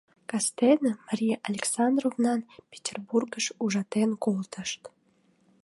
[0.29, 2.39] Кастене Мария Александровнам
[2.71, 4.81] Петербургыш ужатен колтышт.